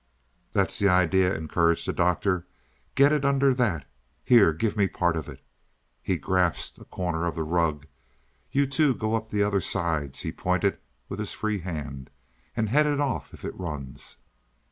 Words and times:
"That's 0.53 0.79
the 0.79 0.87
idea," 0.89 1.35
encouraged 1.35 1.87
the 1.87 1.93
Doctor. 1.93 2.47
"Get 2.95 3.11
it 3.11 3.23
under 3.23 3.53
that. 3.53 3.85
Here, 4.23 4.51
give 4.51 4.75
me 4.75 4.87
part 4.87 5.15
of 5.15 5.29
it." 5.29 5.43
He 6.01 6.17
grasped 6.17 6.79
a 6.79 6.85
corner 6.85 7.27
of 7.27 7.35
the 7.35 7.43
rug. 7.43 7.85
"You 8.51 8.65
two 8.65 8.95
go 8.95 9.13
up 9.13 9.29
the 9.29 9.43
other 9.43 9.61
sides" 9.61 10.21
he 10.21 10.31
pointed 10.31 10.79
with 11.07 11.19
his 11.19 11.33
free 11.33 11.59
hand 11.59 12.09
"and 12.57 12.69
head 12.69 12.87
it 12.87 12.99
off 12.99 13.31
if 13.31 13.45
it 13.45 13.53
runs." 13.55 14.17